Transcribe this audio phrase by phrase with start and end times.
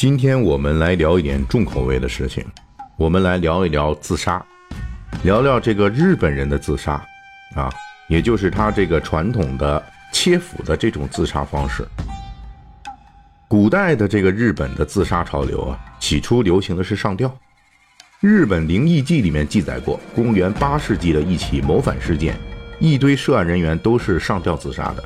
[0.00, 2.42] 今天我们来聊一点重口味的事情，
[2.96, 4.42] 我们来聊一聊自杀，
[5.24, 6.92] 聊聊这个日本人的自杀，
[7.54, 7.70] 啊，
[8.08, 11.86] 也就是他这个传统的切腹的这种自杀方式。
[13.46, 17.30] 古代的这个日本的自杀潮流啊，起初流行的是上吊。
[18.20, 22.34] 日本灵异记里面记载过，公元八世纪的一起谋反事件，
[22.78, 25.04] 一堆涉案人员都是上吊自杀的。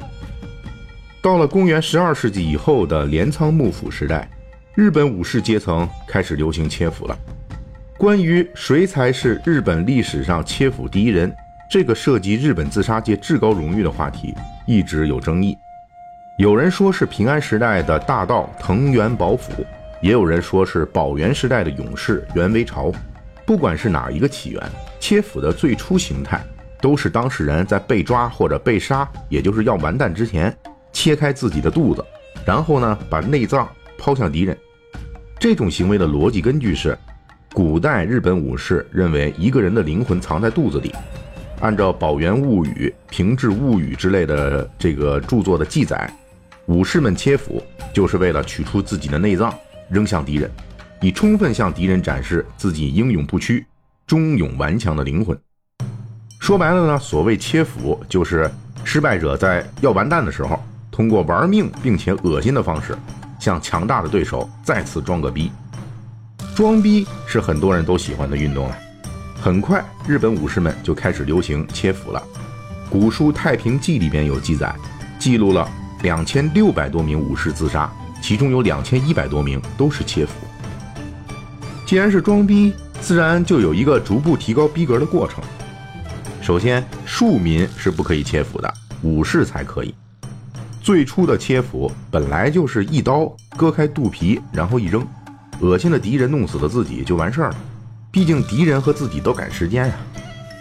[1.20, 4.30] 到了公元十二世纪以后的镰仓幕府时代，
[4.74, 7.16] 日本武士阶层开始流行切腹了。
[7.96, 11.32] 关于谁才是日本历史上切腹第一人，
[11.70, 14.34] 这个涉及日本自杀界至高荣誉的话题，
[14.66, 15.56] 一直有争议。
[16.38, 19.64] 有人说是平安时代的大盗藤原保辅，
[20.02, 22.90] 也有人说是保元时代的勇士袁维朝。
[23.46, 24.60] 不管是哪一个起源，
[24.98, 26.44] 切腹的最初形态
[26.80, 30.52] 都是当事人在被抓或者被杀，也就是要完蛋之前。
[30.92, 32.04] 切开自己的肚子，
[32.44, 34.56] 然后呢，把内脏抛向敌人。
[35.44, 36.96] 这种行为的逻辑根据是，
[37.52, 40.90] 古代日本武士认为一个人的灵魂藏在肚子里。
[41.60, 46.10] 按照《宝元物语》《平治物语》之类的这个著作的记载，
[46.64, 49.54] 武士们切腹就是为了取出自己的内脏
[49.90, 50.50] 扔向敌人，
[51.02, 53.66] 以充分向敌人展示自己英勇不屈、
[54.06, 55.38] 忠勇顽强的灵魂。
[56.40, 58.50] 说白了呢，所谓切腹，就是
[58.82, 60.58] 失败者在要完蛋的时候。
[60.90, 62.96] 通过玩命并且恶心的方式，
[63.38, 65.50] 向强大的对手再次装个逼。
[66.54, 68.76] 装逼是很多人都喜欢的运动了。
[69.40, 72.22] 很快，日本武士们就开始流行切腹了。
[72.88, 74.74] 古书《太平记》里边有记载，
[75.18, 75.68] 记录了
[76.02, 77.90] 两千六百多名武士自杀，
[78.22, 80.32] 其中有两千一百多名都是切腹。
[81.84, 85.42] 既然是装逼，自然就有一个逐步提高逼格的过程。
[86.40, 89.94] 首先，庶民是不可以切腹的，武士才可以。
[90.84, 95.02] 最初的切腹本来就是一刀割开肚皮，然后一扔，
[95.60, 97.56] 恶心的敌人弄死了自己就完事儿了。
[98.10, 99.94] 毕竟敌人和自己都赶时间呀。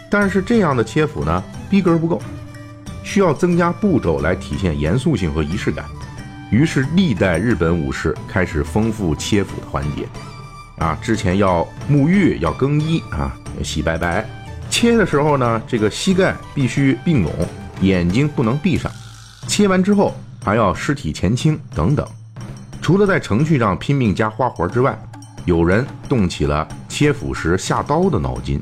[0.09, 2.21] 但是这样的切腹呢，逼格不够，
[3.03, 5.83] 需要增加步骤来体现严肃性和仪式感。
[6.49, 10.07] 于是历代日本武士开始丰富切腹的环节。
[10.77, 14.25] 啊，之前要沐浴，要更衣啊，洗白白。
[14.69, 17.29] 切的时候呢，这个膝盖必须并拢，
[17.81, 18.89] 眼睛不能闭上。
[19.53, 22.03] 切完之后还要尸体前倾等等，
[22.81, 24.99] 除了在程序上拼命加花活之外，
[25.45, 28.59] 有人动起了切腹时下刀的脑筋，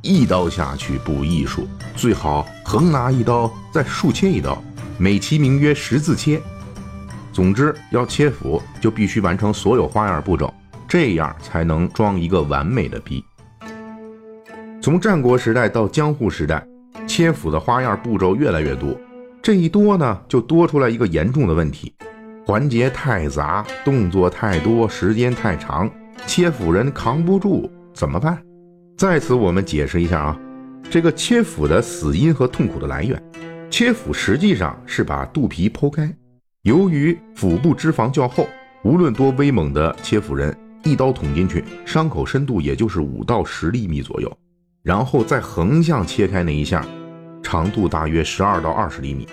[0.00, 4.56] 一刀下去不艺术，最好横拿一刀再竖切一刀，
[4.96, 6.40] 美其名曰十字切。
[7.30, 10.50] 总之，要切腹就必须完成所有花样步骤，
[10.88, 13.22] 这样才能装一个完美的逼。
[14.80, 16.66] 从战国时代到江户时代，
[17.06, 18.98] 切腹的花样步骤越来越多。
[19.42, 21.92] 这一多呢，就多出来一个严重的问题：
[22.46, 25.90] 环节太杂，动作太多，时间太长，
[26.28, 28.40] 切腹人扛不住，怎么办？
[28.96, 30.40] 在此我们解释一下啊，
[30.88, 33.20] 这个切腹的死因和痛苦的来源。
[33.68, 36.14] 切腹实际上是把肚皮剖开，
[36.62, 38.46] 由于腹部脂肪较厚，
[38.84, 44.30] 无论多威猛的切腹人，一刀捅进去，伤口深度也就是五到十厘米左右，
[44.84, 46.86] 然后再横向切开那一下。
[47.52, 49.28] 长度大约十二到二十厘米，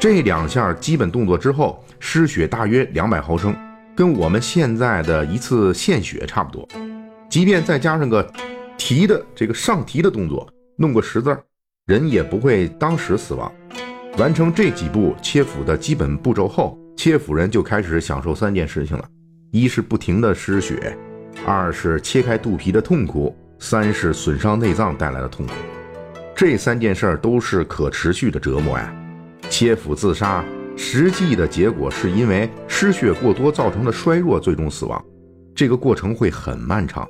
[0.00, 3.54] 这两下基本动作之后，失血大约两百毫升，
[3.94, 6.68] 跟我们现在的一次献血差不多。
[7.28, 8.28] 即便再加上个
[8.76, 11.38] 提的这个上提的动作，弄个十字，
[11.86, 13.52] 人也不会当时死亡。
[14.18, 19.04] 完成这几步切腹的基本步骤后，切腹人就开始享受三件事情了：
[19.52, 20.98] 一是不停的失血，
[21.46, 25.52] 二是切开肚皮的痛苦，三是损伤内脏带来的痛苦。
[26.40, 28.90] 这三件事儿都是可持续的折磨呀！
[29.50, 30.42] 切腹自杀，
[30.74, 35.04] 实际的结果是因为失血过多造成的衰弱，最终死亡。
[35.54, 37.06] 这个过程会很漫长。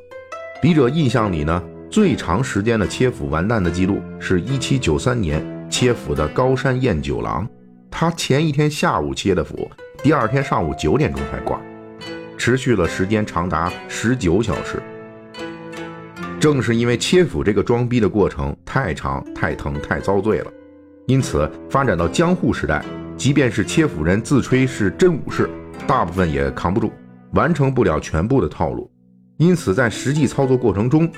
[0.60, 7.48] 笔者印象里呢，最长时间的切腹完蛋的记录是一七九三年切腹的高山彦九郎，
[7.88, 9.70] 他前一天下午切的腹，
[10.02, 11.60] 第二天上午九点钟才挂，
[12.36, 14.82] 持续了时间长达十九小时。
[16.40, 20.50] 正是因为切腹这个装逼的过程太长、太疼、太遭罪了，
[21.06, 22.82] 因此发展到江户时代，
[23.14, 25.50] 即便是切腹人自吹是真武士，
[25.86, 26.90] 大部分也扛不住，
[27.34, 28.90] 完成不了全部的套路。
[29.36, 31.10] 因此，在实际操作过程中，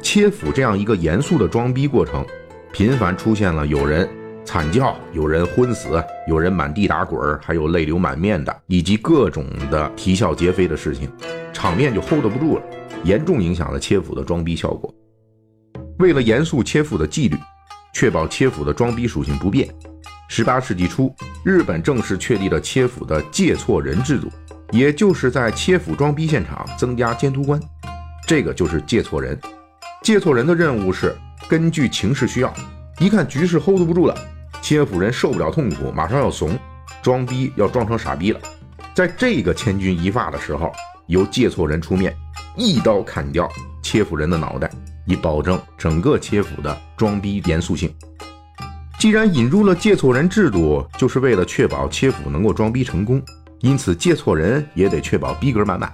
[0.00, 2.24] 切腹这样一个严肃的装逼过程，
[2.72, 4.08] 频繁出现了有人
[4.46, 11.06] 惨叫、有人昏死、有人满地打滚还有泪流满面的，以及各种的啼笑皆非的事情，
[11.52, 12.62] 场面就 hold 不住了。
[13.04, 14.92] 严重影响了切腹的装逼效果。
[15.98, 17.36] 为了严肃切腹的纪律，
[17.92, 19.68] 确保切腹的装逼属性不变，
[20.28, 21.14] 十八世纪初，
[21.44, 24.28] 日本正式确立了切腹的借错人制度。
[24.72, 27.60] 也就是在切腹装逼现场增加监督官，
[28.24, 29.36] 这个就是借错人。
[30.00, 31.12] 借错人的任务是
[31.48, 32.54] 根据情势需要，
[33.00, 34.16] 一看局势 hold 不住了，
[34.62, 36.56] 切腹人受不了痛苦，马上要怂，
[37.02, 38.40] 装逼要装成傻逼了。
[38.94, 40.70] 在这个千钧一发的时候，
[41.08, 42.16] 由借错人出面，
[42.56, 43.48] 一刀砍掉
[43.82, 44.70] 切腹人的脑袋，
[45.06, 47.92] 以保证整个切腹的装逼严肃性。
[48.98, 53.22] 既然引入了借错人制度，就是为了确保切腹能够装逼成功，
[53.60, 55.90] 因此借错人也得确保逼格满满。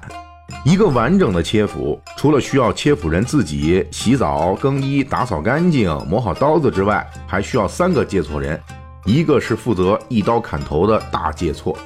[0.65, 8.61] 一个完整的切腹，除了需要切腹人自己洗澡、更衣、打扫干净、磨好刀子之外，还需要三个借错人：
[9.05, 11.77] 一个是负责一刀砍头的大借错，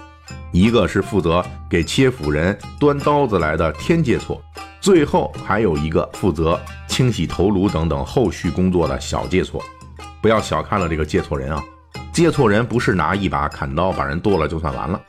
[0.53, 4.43] 一个是负责给切腹人端刀子来的天界错，
[4.81, 9.63] 最后还有一个负责清洗头颅等等后续工作的小界错。
[10.21, 11.63] 不要小看了这个界错人啊！
[12.13, 15.01] 界错人不是拿一把砍刀把人剁了就算完了，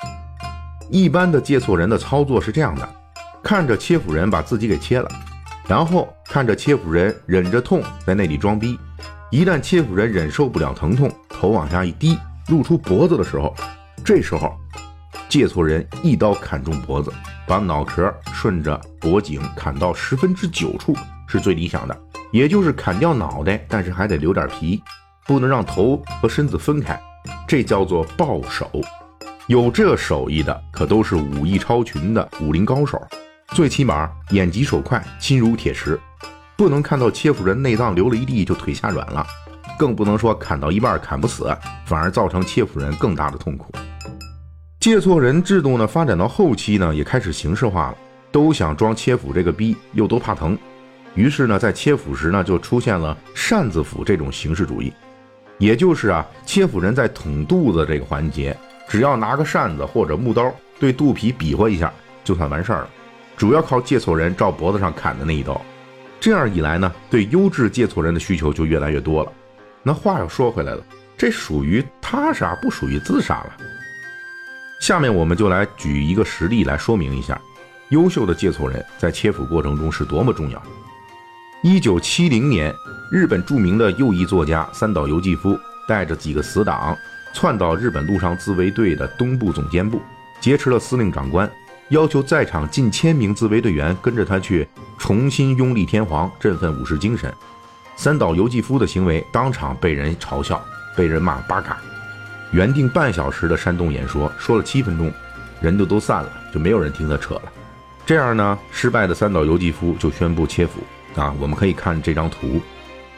[0.89, 2.87] 一般的界错人的操作是这样的。
[3.43, 5.09] 看着切腹人把自己给切了，
[5.67, 8.77] 然后看着切腹人忍着痛在那里装逼。
[9.31, 12.15] 一旦切腹人忍受不了疼痛，头往下一低，
[12.49, 13.53] 露出脖子的时候，
[14.05, 14.53] 这时候
[15.31, 17.09] 借错人一刀砍中脖子，
[17.47, 20.93] 把脑壳顺着脖颈砍到十分之九处
[21.25, 21.97] 是最理想的，
[22.33, 24.83] 也就是砍掉脑袋，但是还得留点皮，
[25.25, 27.01] 不能让头和身子分开，
[27.47, 28.69] 这叫做抱手。
[29.47, 33.01] 有这手艺的可都是武艺超群的武林高手。
[33.53, 35.97] 最起码眼疾手快，心如铁石，
[36.57, 39.25] 不能看到切腹人内脏流了一地就腿下软了，
[39.79, 43.71] 更不能说砍到一半砍不死，反而造成切腹人更大的痛苦。
[44.81, 47.97] 借错人制度呢，发展到后期呢，也开始形式化了，
[48.31, 50.57] 都想装切腹这个逼，又都怕疼，
[51.13, 54.91] 于是呢，在切腹时呢，就出现了扇子腹这种形式主义，
[55.59, 58.57] 也就是啊，切腹人在捅肚子这个环节，
[58.87, 61.93] 只要拿个扇子或者木刀对肚皮比划一下，
[62.23, 62.89] 就算完事儿了。
[63.37, 65.61] 主要靠借错人照脖子上砍的那一刀，
[66.19, 69.31] 这样一来呢，对优质借错人的需求就越来越多了。
[69.83, 70.83] 那话又说回来了，
[71.15, 73.57] 这属于他杀，不属于自杀了。
[74.81, 77.39] 下面我们就来举一个实例来说明一下，
[77.89, 80.61] 优秀的借错人在切腹过程中是多么重要。
[81.61, 82.73] 一九七零年，
[83.11, 85.55] 日本著名的右翼作家三岛由纪夫
[85.87, 86.97] 带着几个死党
[87.31, 90.01] 窜到日本陆上自卫队的东部总监部，
[90.39, 91.49] 劫持了司令长官。
[91.89, 94.67] 要求在场近千名自卫队员跟着他去
[94.97, 97.31] 重新拥立天皇，振奋武士精神。
[97.95, 100.59] 三岛由纪夫的行为当场被人嘲笑，
[100.97, 101.77] 被人骂八嘎。
[102.51, 105.11] 原定半小时的煽动演说，说了七分钟，
[105.61, 107.43] 人就都散了，就没有人听他扯了。
[108.05, 110.81] 这样呢，失败的三岛由纪夫就宣布切腹。
[111.15, 112.61] 啊，我们可以看这张图。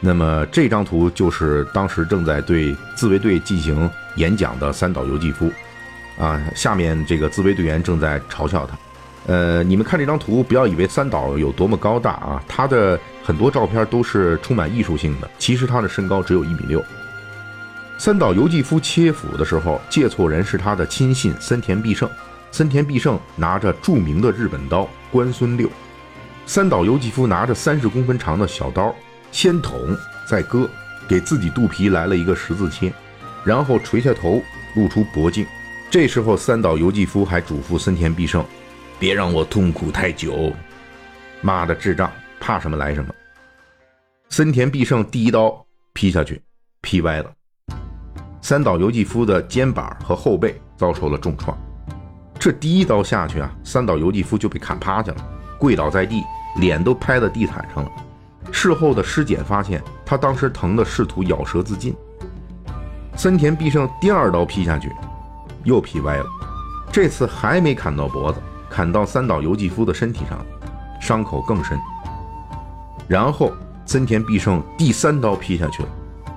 [0.00, 5.50] 那么这张图就是当时正在对自卫队进行演讲的三岛由纪夫。
[6.18, 8.76] 啊，下面这个自卫队员正在嘲笑他。
[9.26, 15.30] 呃，你们看这张图，不要以为三岛有多么高大啊，他的很多照片都是充满艺术性的。
[15.38, 16.84] 其实他的身高只有一米六。
[17.96, 22.08] 三岛由纪夫切腹的时候，借错人是他的亲信森田必胜。
[22.50, 25.68] 森田必胜拿着著名的日本刀关孙六，
[26.46, 28.94] 三岛由纪夫拿着三十公分长的小刀，
[29.32, 29.96] 先捅
[30.28, 30.68] 再割，
[31.08, 32.92] 给自己肚皮来了一个十字切，
[33.44, 34.40] 然后垂下头，
[34.76, 35.44] 露出脖颈。
[35.90, 38.44] 这时候，三岛由纪夫还嘱咐森田必胜
[39.00, 40.52] ：“别让我痛苦太久。”
[41.42, 43.12] 妈的，智障，怕什么来什么。
[44.28, 46.40] 森田必胜第一刀劈下去，
[46.80, 47.32] 劈歪了，
[48.44, 51.56] 三岛由纪夫的肩膀和后背遭受了重创。
[52.38, 55.16] 这第一刀下去啊，三岛由纪夫就被砍趴下了，
[55.58, 56.22] 跪倒在地，
[56.56, 57.90] 脸都拍在地毯上了。
[58.52, 61.96] 事后的尸检发现，他当时疼得试图咬舌自尽。
[63.16, 64.92] 森田必胜第二刀劈下去。
[65.62, 66.26] 又劈歪了，
[66.92, 70.38] 这次还没砍到脖子，砍到三岛由纪夫的身体上，
[71.00, 71.80] 伤口更深。
[73.08, 73.54] 然后
[73.86, 75.88] 森田必胜第三刀劈下去了，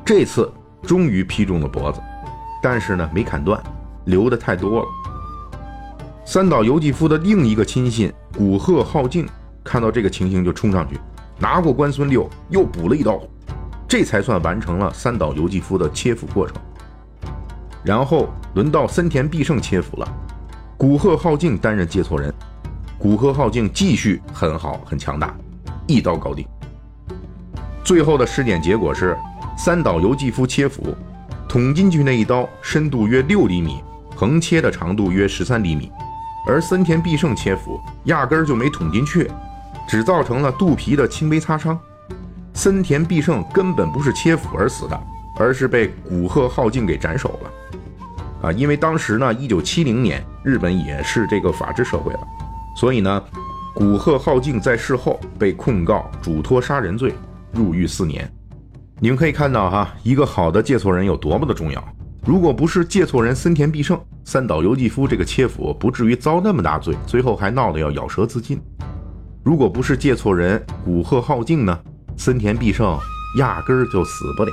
[0.06, 0.50] 这次
[0.88, 2.01] 终于劈中了脖子，
[2.63, 3.62] 但是呢没砍断，
[4.06, 4.86] 流的太多了。
[6.25, 9.27] 三岛由纪夫的另一个亲信古贺浩敬
[9.65, 10.98] 看到这个情形就冲上去，
[11.39, 13.20] 拿过关孙六又补了一刀，
[13.86, 16.56] 这才算完成了三岛由纪夫的切腹过程。
[17.84, 20.08] 然后轮到森田必胜切腹了，
[20.77, 22.34] 古贺浩敬担任接错人，
[22.98, 25.36] 古贺浩敬继续很好很强大，
[25.86, 26.48] 一刀搞定。
[27.88, 29.17] 最后的尸检结果是，
[29.58, 30.94] 三岛由纪夫切腹，
[31.48, 33.82] 捅进去那一刀深度约六厘米，
[34.13, 35.89] 横切的长度约十三厘米，
[36.46, 39.32] 而森田必胜切腹压根儿就没捅进去，
[39.88, 41.79] 只造成了肚皮的轻微擦伤。
[42.53, 45.03] 森田必胜根本不是切腹而死的，
[45.39, 48.50] 而是被古贺浩静给斩首了。
[48.50, 52.20] 啊，因为当时呢，一九七零年日本也是这个法治社会了，
[52.75, 53.24] 所以呢，
[53.74, 57.15] 古贺浩静在事后被控告嘱托杀人罪，
[57.58, 58.32] 入狱四年。
[59.00, 61.84] 你们可以看到哈，一个好的借错人有多么的重要。
[62.26, 68.62] 如果不是借错人森田必胜，三岛由纪夫这个切腹不至于遭那么大罪，最后还闹得要咬舌自尽。
[69.44, 71.80] 如果不是借错人古贺浩静呢，
[72.18, 72.98] 森田必胜
[73.40, 74.52] 压根儿就死不了。